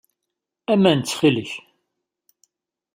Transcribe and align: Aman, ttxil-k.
Aman, 0.73 0.99
ttxil-k. 1.01 1.51